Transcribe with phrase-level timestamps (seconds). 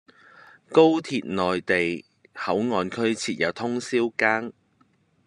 [0.71, 4.51] 高鐵內地口岸區設有通宵更